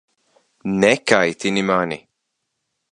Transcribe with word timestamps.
Nekaitini 0.83 1.63
mani! 1.71 1.99